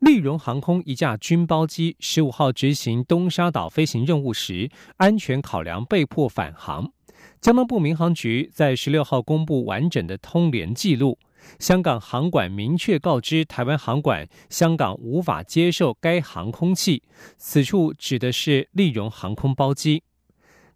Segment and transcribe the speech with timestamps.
[0.00, 6.92] 利荣航空一架军包机十五号执行东沙岛飞行任务时，安全考量被迫返航。
[7.40, 11.18] 交通部民航局在十六号公布完整的通联记录，
[11.58, 17.02] 香港航管明确告知台湾航管，香港无法接受该航空器。
[17.38, 20.02] 此处指的是利荣航空包机。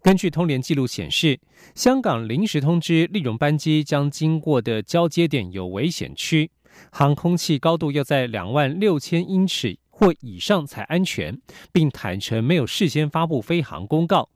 [0.00, 1.40] 根据通联记录显示，
[1.74, 6.50] 香港临时通知利荣班机将经过的交接点有危险区。
[6.90, 11.40] 航空器高度要在两万六千英尺或以上才安全，
[11.72, 14.30] 并坦诚没有事先发布飞航公告。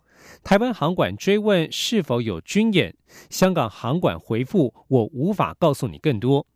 [0.44, 2.94] 台湾航管追问是否有军演，
[3.28, 6.46] 香港航管回复我无法告诉你更多。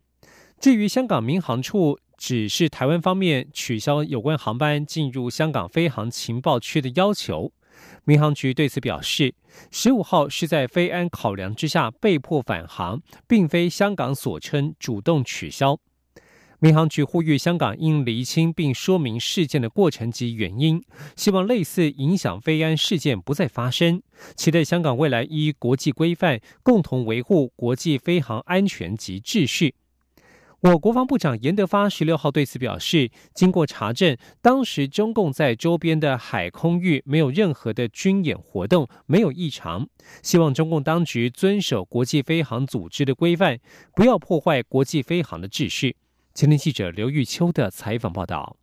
[0.59, 7.51] 至于香港民航处指示台湾方面取消有关航班进入香港飞航情报区的要求，
[8.05, 9.35] 民航局对此表示，
[9.69, 15.77] 十五号是在非安考量之下被迫返航，并非香港所称主动取消。
[16.59, 20.83] 民航局呼吁香港应厘清并说明事件的过程及原因，
[21.15, 24.01] 希望类似影响飞安事件不再发生，
[24.35, 29.75] 期待香港未来依国际规范共同维护国际飞航安全及秩序。
[30.61, 39.87] 我国防部长严德发十六号对此表示，经过查证，当时中共在周边的海空域没有任何的军演活动，没有异常。
[40.23, 43.59] 希望中共当局遵守国际飞航组织的规范，
[43.93, 45.95] 不要破坏国际飞航的秩序。
[46.37, 48.57] 前天记者刘玉秋的采访报道。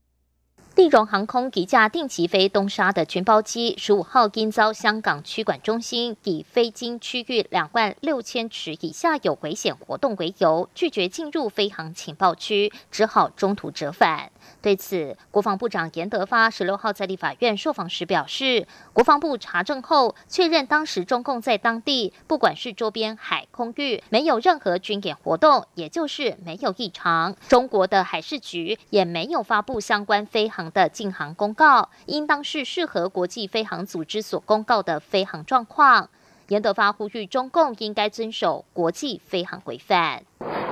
[0.77, 14.33] 利荣航空一架定期飞东沙的军包机，十五号因遭香港区管中心以飞经区域两万六千尺以下有危险活动为由，拒绝进入飞航情报区，只好中途折返。
[14.61, 27.37] 对此，国防部长严德发十六号在立法院受访时表示，国防部查证后确认，当时中共在当地不管是周边海空域没有任何军演活动，也就是没有异常。
[27.49, 30.64] 中国的海事局也没有发布相关飞航。
[30.71, 36.11] 的禁航公告，应当是适合国际飞航组织所公告的飞航状况。
[36.49, 40.25] 严德发呼吁中共应该遵守国际飞航规范。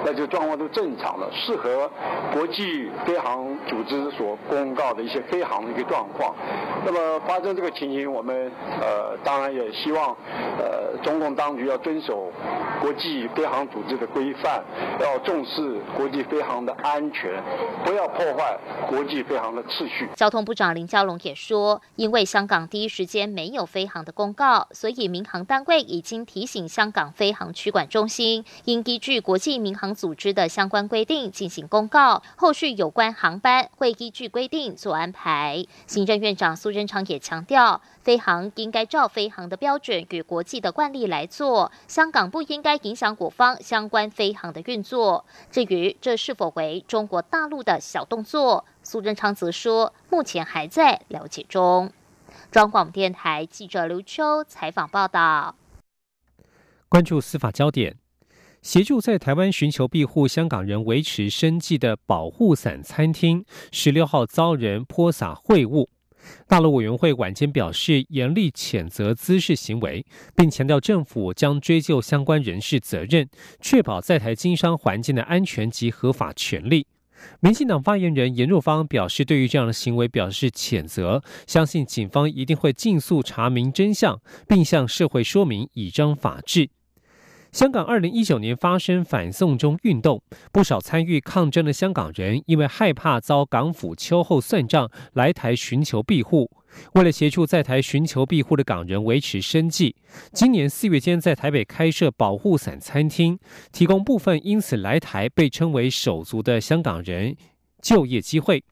[0.04, 1.90] 那就状况都正常了，适合
[2.32, 6.34] 国际飞航组织所公告的一些飞航的一个状况。
[6.84, 8.50] 那么发生这个情形，我们
[8.80, 10.16] 呃当然也希望
[10.58, 12.32] 呃中共当局要遵守
[12.80, 14.62] 国际飞航组织的规范，
[15.00, 17.30] 要重视国际飞航的安全，
[17.84, 18.58] 不要破坏
[18.88, 20.08] 国际飞航的秩序。
[20.16, 29.92] 交通部长林佳龙也说，因为香港第一时间没有飞航的公告，所以民航单位已经提醒香港飞航区管中心，应依据国际民航。
[30.02, 35.64] 组织的相关规定进行公告，后续有关航班会依据规定做安排。
[35.86, 45.24] 行政院长苏贞昌也强调，飞航应该照飞航的标准与国际的惯例来做，香港不应该影响我方相关飞航的运作。
[45.50, 51.92] 至于这是否为中国大陆的小动作，苏贞昌则说，目前还在了解中。
[52.50, 55.54] 中广电台记者刘秋采访报道。
[56.88, 58.01] 关注司法焦点。
[58.62, 65.90] 协助在台湾寻求庇护香港人维持生计的保护伞餐厅，十六号遭人泼洒秽物。
[66.46, 70.06] 大陆委员会晚间表示，严厉谴责滋事行为，
[70.36, 73.28] 并强调政府将追究相关人士责任，
[73.60, 76.86] 确保在台经商环境的安全及合法权利。
[77.40, 86.70] 民进党发言人严若芳表示，对于这样的行为表示谴责，相信警方一定会尽速查明真相，并向社会说明，以彰法治。
[87.52, 96.50] 香港二零一九年发生反送中运动，不少参与抗争的香港人因为害怕遭港府秋后算账，来台寻求庇护。
[96.94, 99.94] 为了协助在台寻求庇护的港人维持生计，
[100.32, 103.38] 今年四月间在台北开设保护伞餐厅，
[103.70, 107.36] 提供部分因此来台被称为手足的香港人
[107.82, 108.64] 就业机会。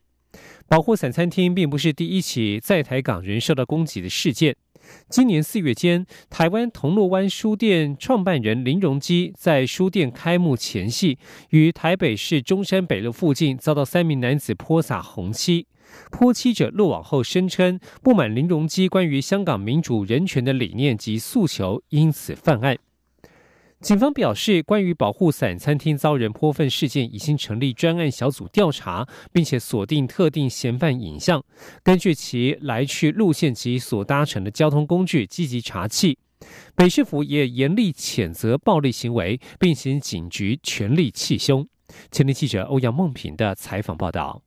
[0.67, 4.57] 保护伞餐厅并不是第一起在台港人受到攻击的事件。
[5.09, 11.19] 今年四月间，台湾铜锣湾书店创办人林荣基在书店开幕前夕，
[11.51, 15.67] 于台北市中山北路附近遭到三名男子泼洒红漆。
[16.11, 22.79] 泼漆者落网后声称不满林荣基关于香港民主人权的理念及诉求，因此犯案。
[23.81, 31.43] 警方表示，关于保护伞餐厅遭人泼粪事件，已经成立专案小组调查，并且锁定特定嫌犯影像，
[31.83, 36.15] 根据其来去路线及所搭乘的交通工具积极查缉。
[36.75, 41.67] 北市府也严厉谴责暴力行为，并请警局全力缉凶。
[42.11, 44.43] 前天记者欧阳梦平的采访报道。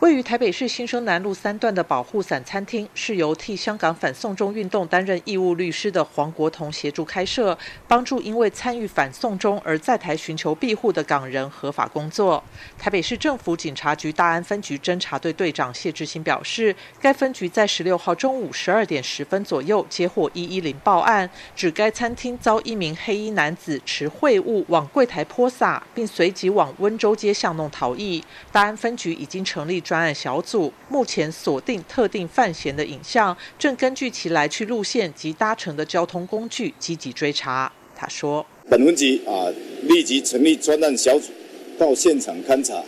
[0.00, 7.56] 位于台北市新生南路三段的保护伞餐厅，是由替香港反送中运动担任义务律师的黄国同协助开设，
[7.88, 12.44] 帮助因为参与反送中而在台寻求庇护的港人合法工作。
[12.78, 28.22] 台北市政府警察局大安分局侦查队队长谢志新表示，该分局在十六号中午十二点十分左右接获一一零报案，指该餐厅遭一名黑衣男子持秽物往柜台泼洒，并随即往温州街巷弄逃逸。
[28.52, 29.96] 大安分局已经成立专。
[29.96, 37.72] 案小组目前锁定特定犯嫌的影像，正根据其来去路线及搭乘的交通工具积极追查。
[37.96, 39.48] 他说：“本分局啊，
[39.84, 41.32] 立即成立专案小组
[41.78, 42.82] 到现场勘查。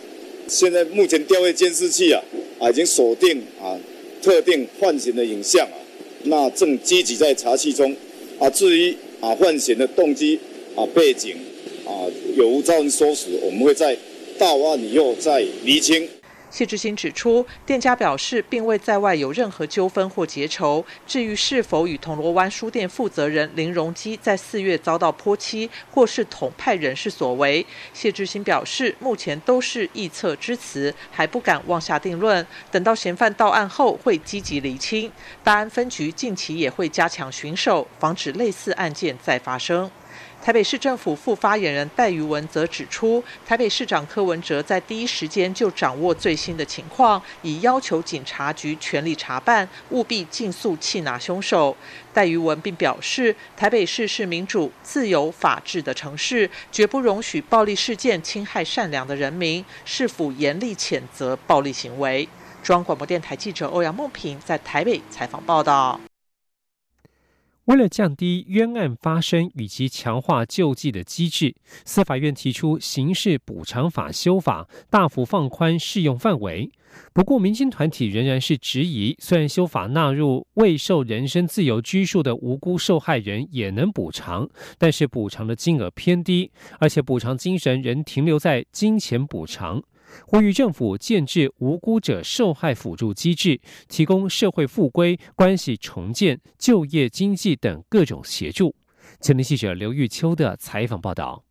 [0.47, 2.23] 现在目前调阅监视器啊，
[2.61, 3.75] 啊已经锁定啊
[4.23, 5.79] 特定犯嫌的影像啊，
[6.25, 7.95] 那正积极在查缉中。
[8.39, 10.39] 啊，至于啊犯嫌的动机
[10.77, 11.37] 啊背景
[11.87, 12.05] 啊
[12.37, 13.97] 有无造成唆使，我们会在
[14.39, 16.07] 到案以后再厘清。”
[16.51, 20.85] 谢志新指出，店家表示并未在外有任何纠纷或结仇。
[21.07, 32.47] 至于是否与铜锣湾书店负责人林荣基在四月遭到泼漆，或是统派人士所为，谢志新表示，目前都是臆测之词，还不敢妄下定论。
[32.71, 35.13] 等到嫌犯到案后，会积极厘清。
[35.45, 39.91] 大安分局近期也会加强巡守，防止类似案件再发生。
[40.43, 51.77] 台北市政府副发言人戴瑜文则指出，台北市长柯文哲在第一时间就掌握最新的情况，已要求警察局全力查办，务必尽速缉拿凶手。
[52.15, 62.29] 戴瑜文并表示，台北市是民主、自由、法治的城市，绝不容许暴力事件侵害善良的人民，是否严厉谴责暴力行为？
[62.63, 66.01] 中央广播电台记者欧阳梦平在台北采访报道。
[67.69, 71.55] 为了降低冤案发生以及强化救济的机制，
[71.85, 76.71] 司法院提出刑事补偿法修法，大幅放宽适用范围。
[77.13, 84.49] 不过，民间团体仍然是质疑，虽然修法纳入未受人身自由拘束的无辜受害人也能补偿，
[84.79, 86.51] 但是补偿的金额偏低，
[86.81, 89.83] 而且补偿精神仍停留在金钱补偿。
[90.27, 98.75] 呼吁政府建制无辜者受害辅助机制，提供社会复归、关系重建、就业、经济等各种协助。
[99.21, 101.48] 前天记者刘玉秋的采访报道。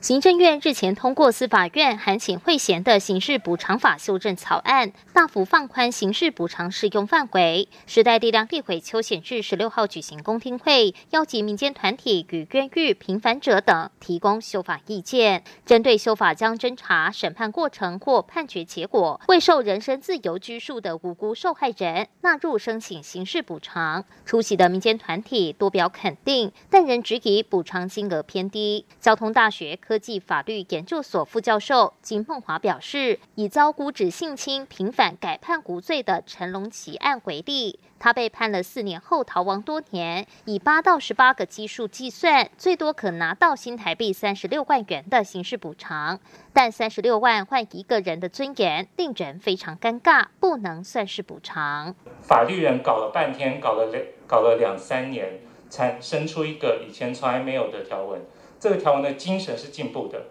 [0.00, 7.68] 行政院日前通过司法院函请会衔的刑事补偿法修正草案，大幅放宽刑事补偿适用范围。
[7.86, 15.44] 时代力量立委邱显智十六号举行公听会，邀集民间团体与冤狱平反者等提供修法意见。
[15.66, 28.86] 针对修法将侦查、审判过程或判决结果未受人身自由拘束的无辜受害人纳入申请刑事补偿，出席的民间团体多表肯定，但仍质疑补偿金额偏低。
[28.98, 29.78] 交通大学。
[29.90, 46.20] 科技法律研究所副教授金梦华表示，以遭估指性侵平反改判无罪的陈龙奇案为例，他被判了四年后逃亡多年，以八到十八个基数计算，最多可拿到新台币三十六万元的刑事补偿。
[46.52, 51.96] 但三十六万换一个人的尊严，令人非常尴尬，不能算是补偿。
[52.22, 58.20] 法律人搞了半天，搞了两搞了两三年，才生出一个以前从来没有的条文。
[58.60, 60.22] 这个条文的精神是进步的，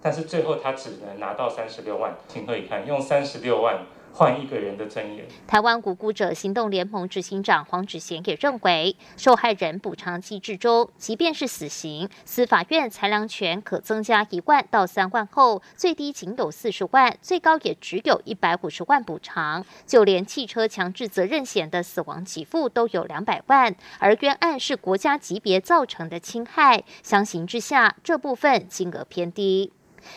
[0.00, 2.14] 但是最后他只能拿到三十六万。
[2.28, 2.86] 情何以堪？
[2.86, 3.86] 用三十六万。
[4.12, 5.26] 换一个人的尊严。
[5.46, 19.64] 台湾无辜者行动联盟执行长黄志贤也认为，受害人补偿机制中，即便是死刑，司法院裁量权可增加一万到三万后，最低仅有四十万，最高也只有一百五十万补偿。
[19.86, 29.72] 就连汽车强制责任险的死亡给付都有两百万，而冤案是国家级别造成的侵害，相形之下，这部分金额偏低。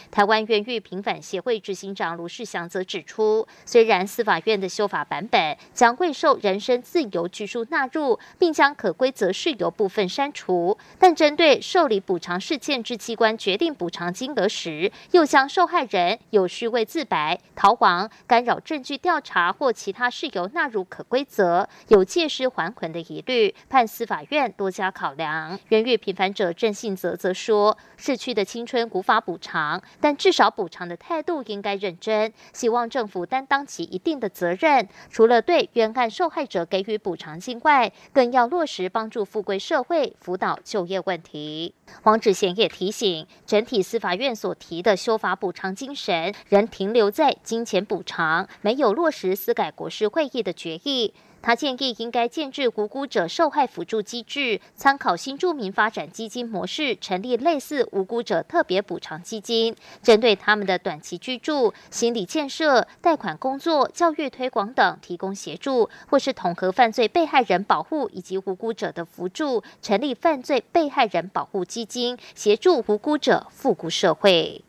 [0.09, 25.59] 台湾冤狱平反协会执行长卢世祥则指出，虽然司法院的修法版本将未受人身自由拘束纳入，并将可规则事由部分删除，但针对受理补偿事件之机关决定补偿金额时，又将受害人有虚伪自白、逃亡、干扰证据调查或其他事由纳入可规则，有借尸还魂的疑虑，判司法院多加考量。
[25.69, 29.80] 冤狱平反者郑信泽则说，逝去的青春无法补偿。
[29.99, 34.87] 但至少补偿的态度应该认真，希望政府担当起一定的责任。
[35.09, 41.73] 除了对冤案受害者给予补偿金外，更要落实帮助富贵社会辅导就业问题。
[42.03, 51.13] 黄志贤也提醒，整体司法院所提的修法补偿精神仍停留在金钱补偿，没有落实司改国事会议的决议。
[51.41, 74.63] 他建议应该建制无辜者受害辅助机制，参考新住民发展基金模式，成立类似无辜者特别补偿基金，针对他们的短期居住、心理建设、贷款工作、教育推广等提供协助，或是统合犯罪被害人保护以及无辜者的辅助，成立犯罪被害人保护基金，协助无辜者复归社会。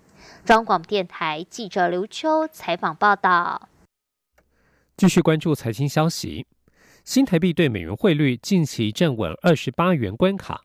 [0.44, 3.68] 中广电台记者刘秋采访报道。
[4.96, 6.46] 继续关注财经消息。
[7.04, 10.62] 新台币对美元汇率近期站稳二十八元关卡，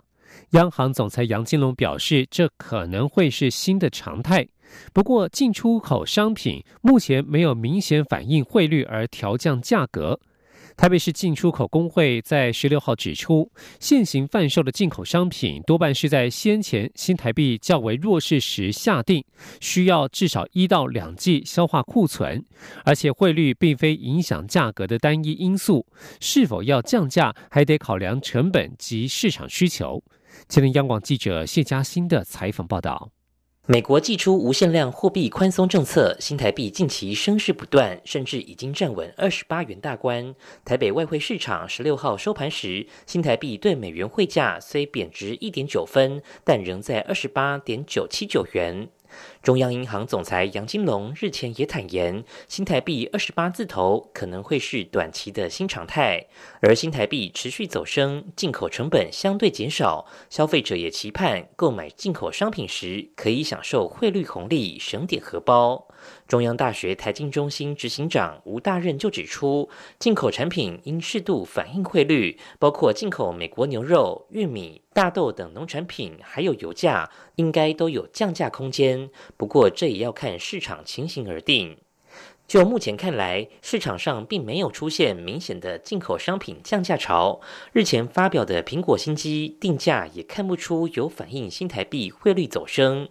[0.51, 4.47] 央行总裁杨金龙表示，这可能会是新的常态。
[4.93, 10.19] 不过，进出口商品目前没有明显反映汇率而调降价格。
[10.77, 19.25] 台北市进出口工会在十六号指出，现行贩售的进口商品多半是在先前新台币较为弱势时下定，
[19.59, 22.45] 需要至少一到两季消化库存，
[22.85, 25.83] 而且汇率并非影响价格的单一因素，
[26.21, 30.03] 是否要降价还得考量成本及市场需求。
[30.47, 33.09] 前天央广记者谢嘉欣的采访报道。
[33.69, 40.33] 美国祭出无限量货币宽松政策，新台币近期升势不断，甚至已经站稳二十八元大关。
[40.63, 48.87] 台北外汇市场十六号收盘时，新台币对美元汇价虽贬值一点九分，但仍在二十八点九七九元。
[49.41, 56.27] 中央银行总裁杨金龙日前也坦言，新台币二十八字头可能会是短期的新常态，
[56.61, 65.87] 而新台币持续走升，进口成本相对减少，消费者也期盼购买进口商品时可以享受汇率红利，省点荷包。
[66.27, 79.09] 中央大学财经中心执行长吴大任就指出，进口产品应适度反映汇率，包括进口美国牛肉、玉米、大豆等农产品，还有油价，应该都有降价空间。
[79.37, 81.77] 不过，这也要看市场情形而定。
[82.45, 87.41] 就目前看来，市场上并没有出现明显的进口商品降价潮。
[87.73, 93.09] 日前发表的苹果新机定价也看不出有反映新台币汇率走升。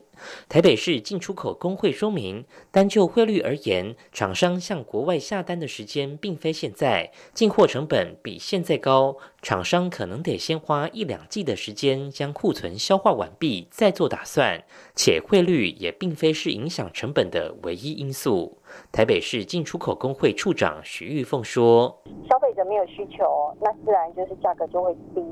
[0.49, 14.61] 台北市进出口工会说明，单就汇率而言，厂商向国外下单的时间并非现在，进货成本比现在高，厂商可能得先花一两季的时间将库存消化完毕，再做打算。
[14.97, 18.59] 且汇率也并非是影响成本的唯一因素。
[18.91, 25.23] 台北市进出口工会处长徐玉凤说：“消费者没有需求，那自然就是价格就会低。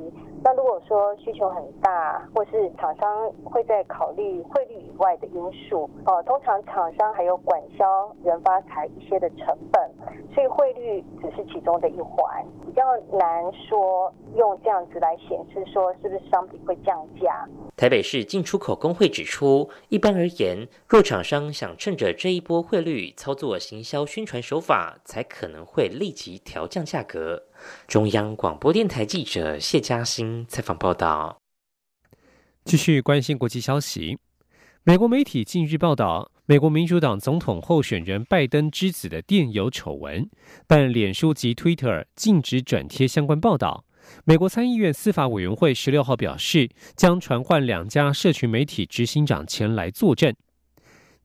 [0.44, 9.90] 那如果说需求很大，或是厂商会在考虑汇率以外的因素，哦，通常厂商还有管销、人发财一些的成本，
[10.32, 14.03] 所以汇率只是其中的一环，比较难说
[14.36, 27.42] 用这样子来显示说是不是商品会降价。”台北市进出口工会指出，一般而言，若厂商想趁着这一波汇率操作行销宣传手法，才可能会立即调降价格。
[27.86, 31.38] 中央广播电台记者谢嘉欣采访报道。
[32.64, 34.18] 继续关心国际消息，
[34.84, 40.30] 美国媒体近日报道，美国民主党总统候选人拜登之子的电邮丑闻，
[40.66, 43.84] 但脸书及 Twitter 禁止转贴相关报道。
[44.24, 50.34] 美国参议院司法委员会十六号表示，将传唤两家社群媒体执行长前来作证。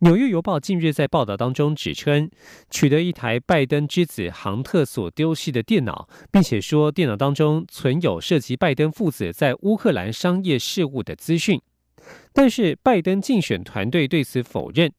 [0.01, 2.29] 纽约邮报近日在报道当中指称，
[2.69, 11.61] 取得一台拜登之子杭特所丢弃的电脑，并且说电脑当中存有涉及拜登父子在乌克兰商业事务的资讯。
[12.31, 14.89] 但是，拜登竞选团队对此否认。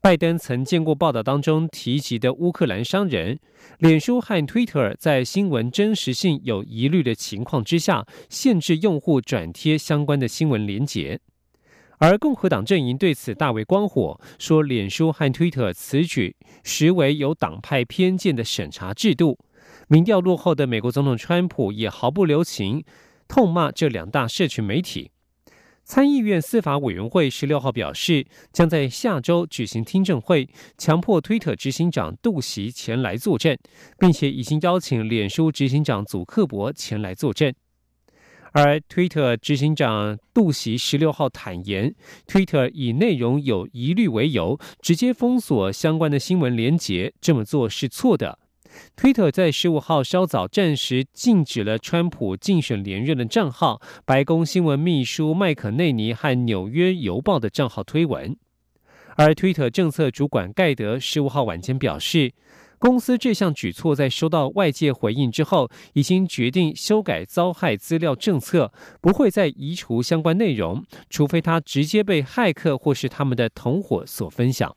[0.00, 3.38] 拜登曾见过报道当中提及的乌克兰商人，
[3.78, 11.20] 脸书和 Twitter 在新闻真实性有疑虑的情况之下，限制用户转贴相关的新闻连结。
[11.98, 19.38] 而共和党阵营对此大为光火，说脸书和 Twitter 此举实为有党派偏见的审查制度。
[19.88, 22.84] 民调落后的美国总统川普也毫不留情，
[23.26, 25.10] 痛骂这两大社群媒体。
[25.86, 33.56] 参议院司法委员会十六号表示，将在下周举行听证会，强迫推特执行长杜袭前来作证，
[33.96, 37.54] 并且已经邀请脸书执行长祖克伯前来作证。
[38.50, 41.94] 而推特执行长杜袭十六号坦言，
[42.26, 48.40] 推特以内容有疑虑为由，直接封锁相关的新闻连结，这么做是错的。
[48.94, 58.36] 推特在十五号稍早暂时禁止了川普竞选连任的账号、白宫新闻秘书麦克内尼和纽约邮报的账号推文。
[59.16, 62.32] 而 Twitter 政策主管盖德十五号晚间表示。
[62.78, 74.76] 公司这项举措在收到外界回应之后，已经决定修改遭害资料政策，不会再移除相关内容，除非它直接被骇客或是他们的同伙所分享。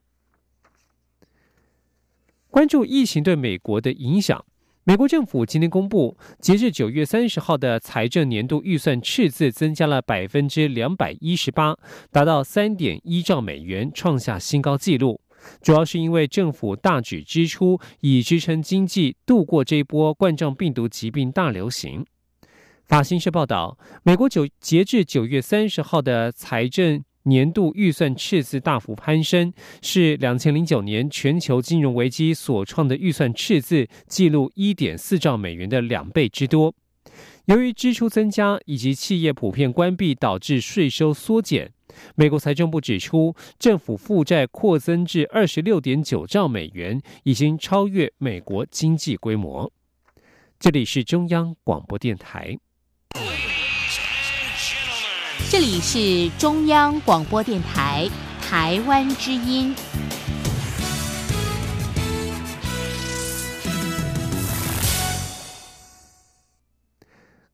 [2.51, 4.43] 关注疫情对美国的影响，
[4.83, 11.75] 美国政府今天公布，截至九月三十号的财政年度预算赤字增加了百分之两百一十八，
[12.11, 15.21] 达到三点一兆美元，创下新高纪录。
[15.61, 22.03] 主要是因为政府大举支出，以支撑经济度过这一波冠状病毒疾病大流行。
[22.87, 36.73] 法新社报道，美国九截至九月三十号的财政年度预算赤字大幅攀升，是两千零九年全球金融危机所创的预算赤字记录一点四兆美元的两倍之多。
[37.45, 41.71] 由于支出增加以及企业普遍关闭，导致税收缩减。
[42.15, 49.71] 美国财政部指出，政府负债扩增至二十六点九兆美元，已经超越美国经济规模。
[50.59, 52.57] 这里是中央广播电台。
[55.51, 58.07] 这里是中央广播电台
[58.39, 59.73] 台湾之音。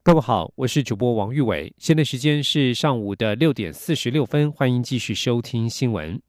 [0.03, 6.21] 各位好，我是主播王玉伟，现在时间是上午的六点四十六分，欢迎继续收听新闻。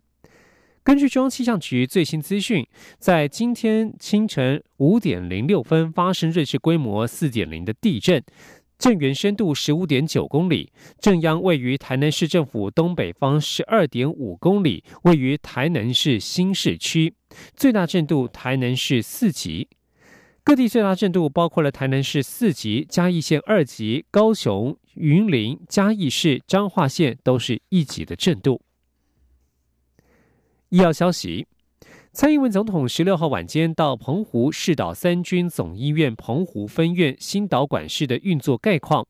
[0.85, 2.65] 根据中央气象局最新资讯，
[3.01, 8.23] 在今天清晨五点零六分发生瑞士规模四点零的地震，
[8.79, 17.15] 震源深度十五点九公里，震央位于台南市政府东北方十二点五公里，位于台南市新市区，
[17.55, 19.69] 最大震度台南市四级。
[20.45, 28.63] 各地最大震度包括了台南市四级、嘉义县二级、高雄、云林、嘉义市、彰化县都是一级的震度。
[30.69, 31.47] 医药消息：
[32.19, 39.07] 蔡英文总统十六号晚间到澎湖市岛三军总医院澎湖分院新导管室的运作概况。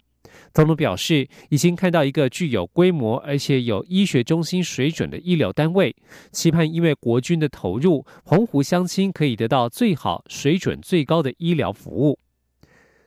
[0.53, 5.95] 总统表示，已经看到一个具有规模而且有医学中心水准的医疗单位，
[6.33, 12.19] 期盼因为国军的投入，澎湖乡亲可以得到最好、水准最高的医疗服务。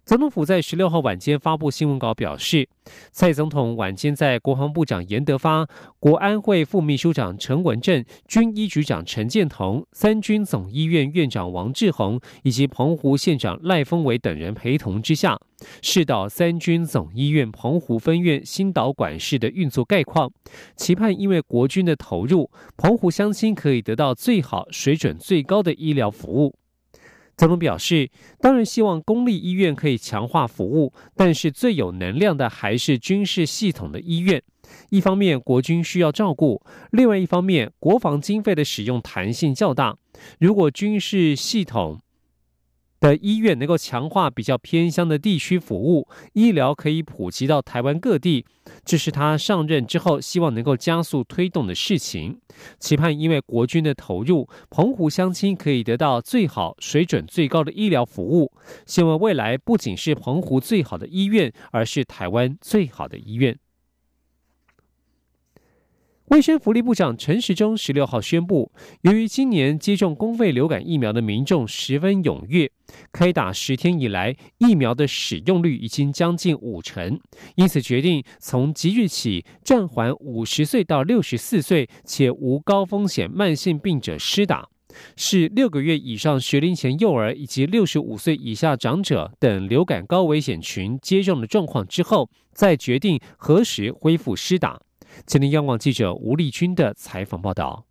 [0.10, 2.68] 总统府在十六号晚间发布新闻稿表示，
[3.12, 5.68] 蔡总统晚间在国防部长严德发、
[6.00, 15.40] 国安会副秘书长陈文正、军医局长陈建同、三军总医院院长王志宏以及澎湖县长赖峰伟等人陪同之下，
[15.84, 20.32] 视导三军总医院澎湖分院新导管室的运作概况，
[20.76, 26.56] 期盼因为国军的投入，澎湖乡亲可以得到最好、水准最高的医疗服务。
[27.40, 34.44] 总统表示，当然希望公立医院可以强化服务，但是最有能量的还是军事系统的医院。
[34.90, 39.98] 一方面，国军需要照顾；另外一方面，国防经费的使用弹性较大。
[40.38, 42.02] 如果军事系统，
[43.00, 48.46] 的医院能够强化比较偏乡的地区服务，医疗可以普及到台湾各地，
[48.84, 52.40] 这是他上任之后希望能够加速推动的事情。
[52.78, 58.52] 期盼因为国军的投入，澎湖乡亲可以得到最好、水准最高的医疗服务。
[58.86, 63.58] 希望未来不仅是澎湖最好的医院，而是台湾最好的医院。
[66.30, 72.72] 卫生福利部长陈时中十六号宣布，由于今年接种公费流感疫苗的民众十分踊跃，
[73.12, 77.20] 开打十天以来疫苗的使用率已经将近五成，
[77.56, 84.70] 因此决定从即日起暂缓五十岁到六十四岁且无高风险慢性病者施打，
[85.16, 94.80] 是六个月以上学龄前幼儿以及六十五岁以下长者等流感高危险群接种的状况之后，再决定何时恢复施打。
[95.26, 97.89] 今天，央广记者吴丽君的采访报道。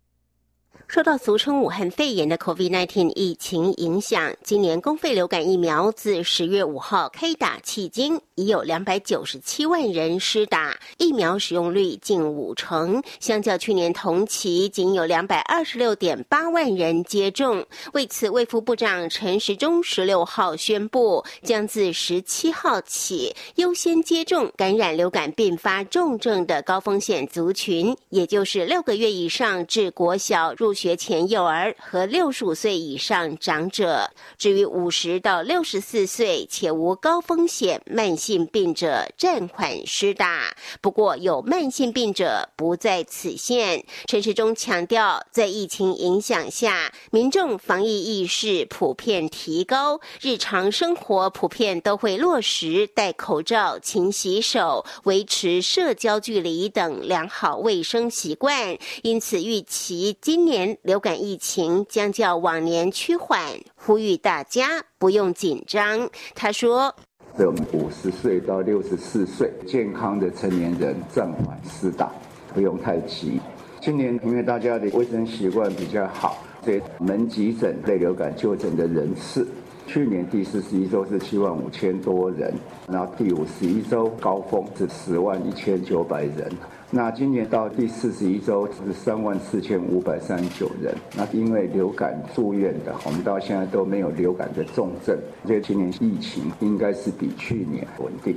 [0.89, 17.63] 受到俗称武汉肺炎的 COVID-19 疫情影响，今年公费流感疫苗自十月五号开打迄今，已有两百九十七万人施打，疫苗使用率近五成，相较去年同期，仅有两百二十六点八万人接种。
[17.93, 30.73] 为此，卫副部长陈时中十六号宣布，将自十七号起优先接种感染流感并发重症的高风险族群，也就是六个月以上至国小入。
[30.79, 34.09] 学前幼儿和六十五岁以上长者。
[34.37, 40.55] 至于五十到六十四岁且无高风险慢性病者，暂缓施打。
[40.79, 43.83] 不过，有慢性病者不在此限。
[44.05, 58.77] 陈时中强调，在疫情影响下，民众防疫意识普遍提高，日常生活普遍都会落实戴口罩、勤洗手、维持社交距离等良好卫生习惯。
[59.03, 63.39] 因此，预期今年流感疫情将较往年趋缓，
[63.75, 66.09] 呼吁大家不用紧张。
[66.35, 66.93] 他说。
[67.37, 72.11] 对我们五十岁到六十四岁健康的成年人暂缓施打，
[72.53, 73.39] 不用太急。
[73.79, 79.47] 今年因为大家的卫生习惯比较好，所以门急诊类流感就诊的人次，
[79.87, 82.53] 去年第四十一周是七万五千多人，
[82.89, 86.51] 然后第五十一周高峰是十万一千九百人。
[86.91, 90.91] 那今年到第四十一周是三万四千五百三十九人。
[91.15, 98.35] 那因为流感住院的，我们到现在都没有流感的重症，所以今年疫情应该是比去年稳定。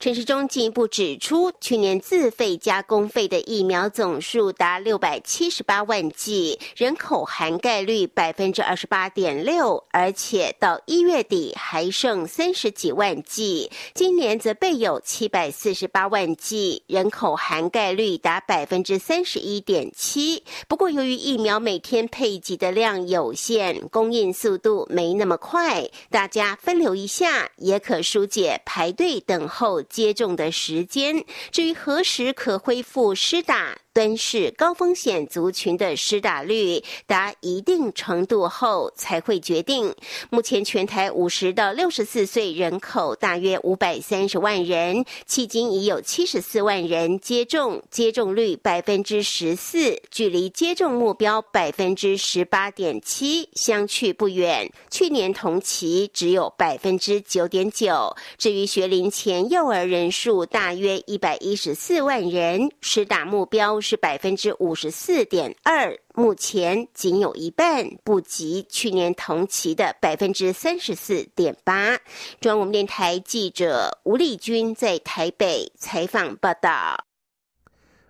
[0.00, 13.70] 陈时中进一步指出，去年自费加公费的疫苗总数达六百七十八万剂，人口涵盖率百分之二十八点六，而且到一月底还剩三十几万剂。
[13.94, 17.91] 今年则备有七百四十八万剂，人口涵盖。
[17.92, 20.42] 率达百分之三十一点七。
[20.66, 31.24] 不过，由于疫苗每天配给的量有限，供应速度没那么快，大家分流一下，也可疏解排队等候接种的时间。
[31.50, 33.81] 至于何时可恢复施打？
[33.94, 39.94] 端视高风险族群的施打率达一定程度后才会决定。
[40.30, 54.72] 目前全台五十到六十四岁人口大约五百三十万人，迄今已有七十四万人接种，接种率百分之十四，距离接种目标百分之十八点七相去不远。
[54.90, 58.16] 去年同期只有百分之九点九。
[58.38, 63.81] 至于学龄前幼儿人数大约一百一十四万人，施打目标。
[63.82, 71.98] 是百分之五十四点二，目前仅有一半，不及去年同期的百分之三十四点八。
[72.40, 77.04] 中央广电台记者吴丽君在台北采访报道。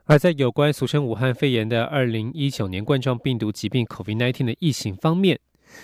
[0.05, 5.41] 而在有关俗称武汉肺炎的二零一九年冠状病毒疾病 （COVID-19） 的疫情方面。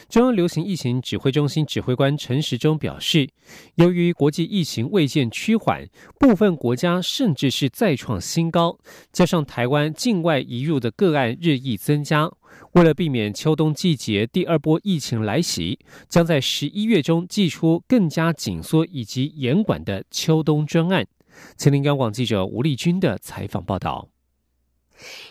[0.09, 3.29] 中央流行疫情指挥中心指挥官陈时中表示，
[3.77, 5.87] 由于国际疫情未见趋缓，
[6.19, 8.79] 部分国家甚至是再创新高，
[9.13, 12.31] 加上台湾境外移入的个案日益增加，
[12.73, 21.07] 为了避免秋冬季节第二波疫情来袭，将在十一月中寄出更加紧缩以及严管的秋冬专案。
[21.57, 24.09] 前林央广记者吴丽君的采访报道。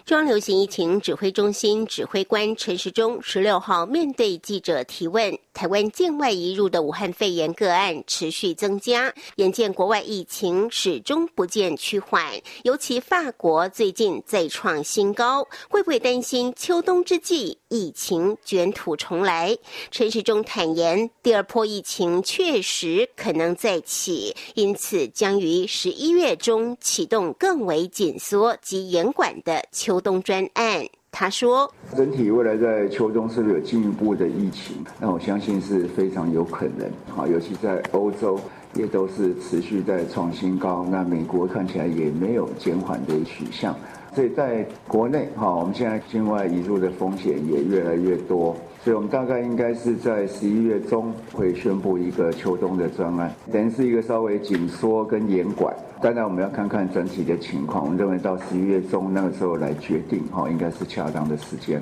[0.06, 12.24] 中央流行疫情指挥中心指挥官陈时中十六号面对记者提问，台湾境外移入的武汉肺炎个案持续增加，眼见国外疫情始终不见趋缓，
[12.64, 19.58] 尤其法国最近再创新高，会不会担心秋冬之际疫情卷土重来？
[19.92, 29.64] 陈时中坦言，第二波疫情确实可能再起，因此将于十一月中启动更为紧缩及严管的。
[29.72, 34.86] 秋冬专案，他说：“整体未来在秋冬是不是有进一步的疫情？
[35.00, 36.88] 那我相信是非常有可能。
[37.16, 38.40] 啊，尤其在欧洲
[38.74, 40.86] 也都是持续在创新高。
[40.90, 43.76] 那美国看起来也没有减缓的取向。
[44.18, 48.58] 所以在国内，哈，我们现在境外移入的风险也越来越多。
[48.84, 57.84] 所以我们大概应该是在十一月中会宣布一个秋冬的专案，等于是一个稍微紧缩跟严管。”当然，我们要看看整体的情况。
[57.84, 61.80] 我们认为到十一月中那个时候来决定，哈，应该是恰当的时间。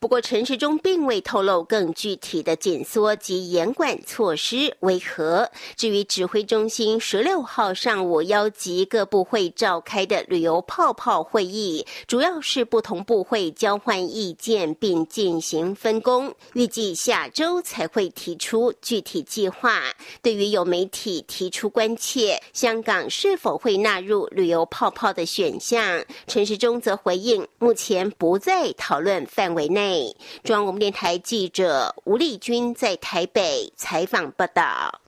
[0.00, 5.48] 不过，陈时中并未透露更具体的紧缩及严管措施为何。
[5.76, 19.80] 至于指挥中心十六号上午邀集各部会召开的旅游泡泡会议，主要是不同部会交换意见并进行分工，预计下周才会提出具体计划。
[20.20, 29.53] 对于有媒体提出关切，香港是否会纳入旅游泡泡的选项，陈时中则回应，目前不在讨论范。
[29.54, 35.00] 围内，中央广播电台记者吴丽君在台北采访报道。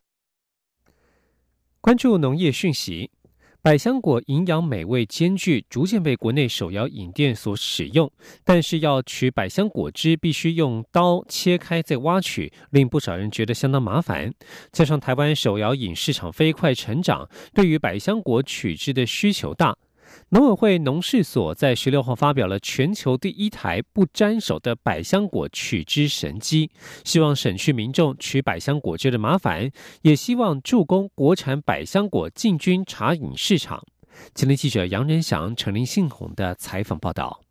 [1.81, 3.11] 关注农业讯息，
[3.61, 8.11] 百香果营养美味兼具，逐渐被国内手摇饮店所使用。
[8.43, 14.33] 但是要取百香果汁，必须用刀切开再挖取，令不少人觉得相当麻烦。
[14.71, 19.77] 加上台湾手摇饮市场飞快成长，对于百香果取汁的需求大。
[20.29, 26.69] 农委会农事所在十六号发表了全球第一台不沾手的百香果取汁神机，
[27.05, 33.83] 希望省去民众取百香果汁的麻烦，也希望助攻国产百香果进军茶饮市场。
[34.33, 37.46] 吉林记者杨仁祥、陈林信宏的采访报道。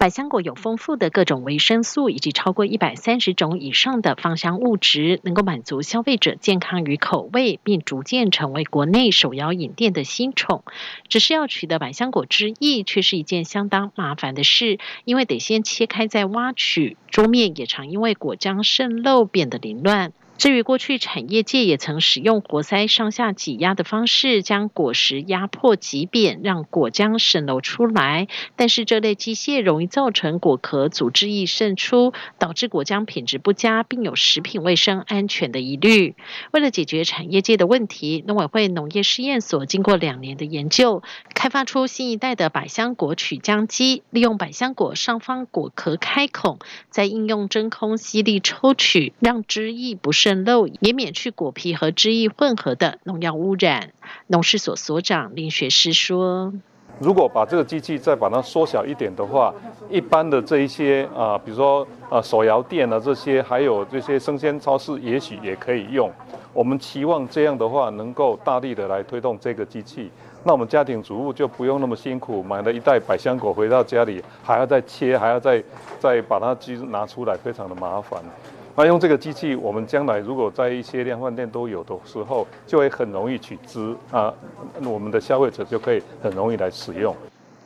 [0.00, 10.64] 百香果有丰富的各种维生素，以及超过一百三十种以上的芳香物质，能够满足消费者健康与口味，并逐渐成为国内首要饮店的新宠。
[11.10, 20.14] 只是要取得百香果汁液，却是一件相当麻烦的事，因为得先切开再挖取，桌面也常因为果浆渗漏变得凌乱。
[20.40, 28.26] 至于过去产业界也曾使用活塞上下挤压的方式，将果实压迫挤扁，让果浆渗漏出来。
[28.56, 36.14] 但是这类机械容易造成果壳组织液渗出，导致果浆品质不佳，并有食品卫生安全的疑虑。
[36.52, 41.02] 为了解决产业界的问题，农委会农业试验所经过两年的研究，
[41.34, 50.29] 开发出新一代的百香果取浆机，利用百香果上方果壳开孔，再应用真空吸力抽取，让汁液不渗。
[50.44, 53.92] 漏也免去果皮和汁液混合的农药污染。
[54.26, 56.52] 农事所所长林学师说
[56.98, 59.54] ：“如果把这个机器再把它缩小一点的话，
[59.88, 66.10] 一般的这一些啊，比如说啊手摇店啊这些，还有这些生鲜超市，也许也可以用。
[66.52, 70.10] 我们期望这样的话，能够大力的来推动这个机器。
[70.42, 75.62] 那我们家庭主妇就不用那么辛苦，买了一袋百香果回到家里，还要再切，还要再
[75.98, 78.22] 再把它机拿出来，非常的麻烦。”
[78.80, 84.32] 那用这个机器，我们将来如果在一些量贩店都有的时候，就会很容易取汁啊，
[84.82, 87.14] 我们的消费者就可以很容易来使用。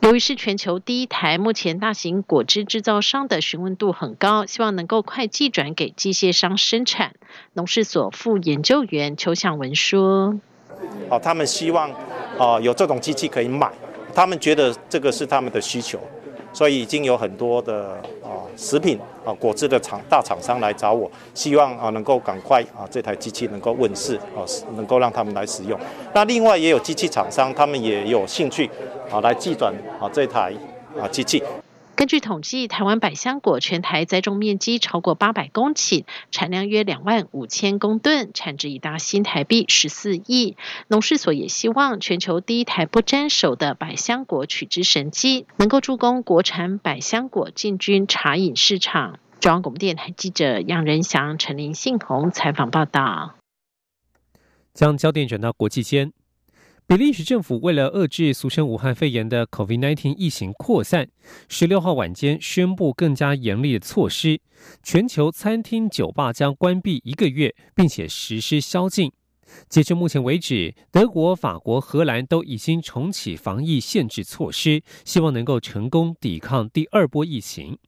[0.01, 7.13] 由于是全球第一台，目前大型果汁制造商的询问度很高，希望能够快寄转给机械商生产。
[7.53, 10.37] 农事所副研究员邱向文说
[11.09, 11.89] ：“哦，他们希望
[12.37, 13.71] 哦有这种机器可以买，
[14.13, 15.97] 他们觉得这个是他们的需求。”
[16.55, 17.89] 所以已经有很多的
[18.23, 24.39] 啊食品啊果汁的厂大厂商来找我，希望啊能够赶快啊这台机器能够问世啊，
[24.77, 25.77] 能够让他们来使用。
[26.13, 28.69] 那另外也有机器厂商，他们也有兴趣
[29.11, 30.53] 啊来寄转啊这台
[30.97, 31.43] 啊机器。
[32.07, 40.57] 据统计，台湾百香果全台栽种面积超过八百公顷，产量约两万五千公吨，产值已达新台币十四亿。
[40.87, 49.19] 农事所也希望全球第一台不沾手的百香果取汁神机，能够助攻国产百香果进军茶饮市场。
[49.39, 53.35] 中央广播电台记者杨仁祥、陈林信宏采访报道。
[54.73, 56.11] 将焦点转到国际间。
[56.87, 61.09] 比利时政府为了遏制俗称武汉肺炎的 COVID-19 疫情扩散，
[61.49, 64.39] 十六号晚间宣布更加严厉的措施，
[64.83, 69.11] 全球餐厅、酒吧将关闭一个月，并且实施宵禁。
[69.67, 77.79] 截至目前为止，德国、法国、荷兰都已经重启防疫限制措施，希望能够成功抵抗第二波疫情。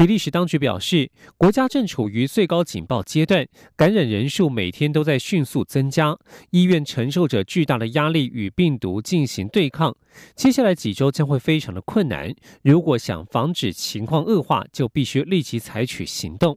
[0.00, 6.16] 比利时当局表示，国家正处于最高警报阶段，感染人数每天都在迅速增加，
[6.52, 9.94] 医院承受着巨大的压力与病毒进行对抗。
[10.34, 16.56] 接下来几周将会非常的困难，如果想防止情况恶化，就必须立即采取行动。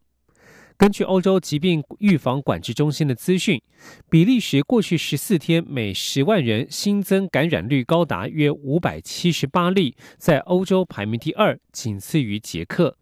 [0.78, 3.62] 根据欧洲疾病预防管制中心的资讯，
[4.10, 12.96] 比利时过去十四天每十万人新增感染率高达约五百七十八例，在欧洲排名第二，仅次于捷克。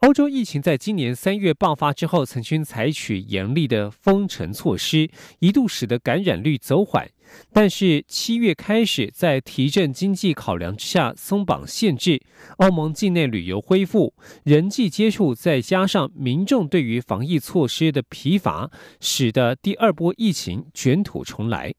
[0.00, 7.08] 欧洲疫情在今年三月爆发之后，曾经采取严厉的封城措施，一度使得感染率走缓。
[7.50, 12.20] 但是七月开始，在提振经济考量之下松绑限制，
[12.58, 14.12] 欧盟境内旅游恢复，
[14.44, 21.74] 人际接触，再加上民众对于防疫措施的疲乏，使得第二波疫情卷土重来。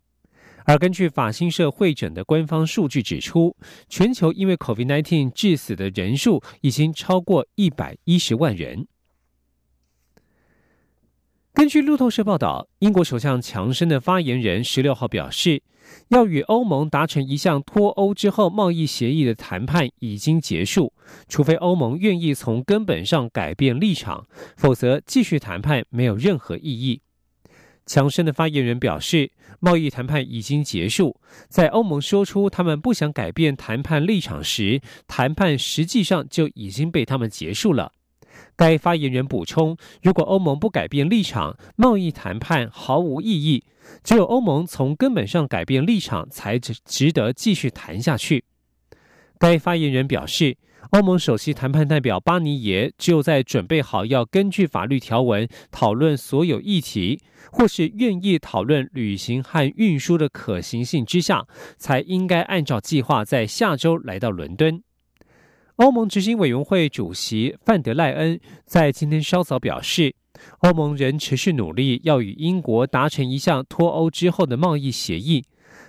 [0.67, 3.55] 而根据法新社会诊的官方数据指出，
[3.87, 8.85] 全球因为 COVID-19 致死的人数已经超过一百一十万人。
[11.53, 15.63] 根据路透社报道，英国首相强生的发言人十六号表示，
[16.09, 20.91] 要与欧盟达成一项脱欧之后贸易协议的谈判已经结束，
[21.29, 24.27] 除非欧盟愿意从根本上改变立场，
[24.57, 27.01] 否则继续谈判没有任何意义。
[27.87, 31.19] 强生的发言人表示，贸易谈判已经结束。
[31.47, 37.93] 在欧盟说出他们不想改变谈判立场时，谈判实际上就已经被他们结束了。
[38.55, 43.63] 该发言人补充，如果欧盟不改变立场，贸易谈判毫无意义。
[44.03, 48.43] 只有欧盟从根本上改变立场，才值值得继续谈下去。
[49.39, 50.57] 该发言人表示。
[50.91, 57.19] 欧盟首席谈判代表巴尼耶只有在准备好要根据法律条文讨论所有议题，
[57.51, 61.45] 或是愿意讨论旅行和运输的可行性之下，
[61.77, 64.81] 才应该按照计划在下周来到伦敦。
[65.75, 70.15] 欧盟执行委员会主席范德赖恩在今天稍早表示，
[70.59, 75.43] 欧盟仍持续努力要与英国达成一项脱欧之后的贸易协议。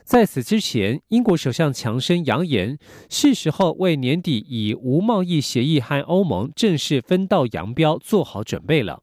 [0.09, 2.79] 在此之前，英国首相强生扬言，
[3.11, 9.03] 是时候为年底以无贸易协议和欧盟正式分道扬镳做好准备了。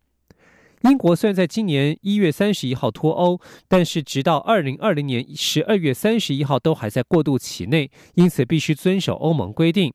[0.81, 9.93] 英国虽然在今年一月三十一号脱欧，但是直到二零二零年十二月三十一号都还在过渡期内，因此必须遵守欧盟规定。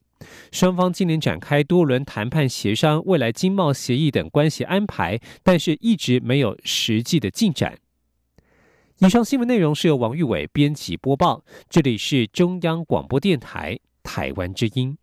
[0.53, 7.77] 双方今年展开多轮谈判协商未来经贸协议等关系安排，但是一直没有实际的进展。
[9.03, 14.95] 以上新闻内容是由王玉伟编辑播报，这里是中央广播电台台湾之音。